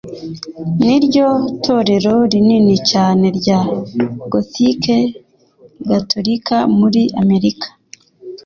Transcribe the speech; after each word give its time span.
Niryo 0.85 1.27
torero 1.65 2.15
rinini 2.31 2.75
cyane 2.89 3.25
rya 3.39 3.59
Gothique-gatolika 4.31 6.57
muri 6.77 7.01
Amerika 7.21 7.67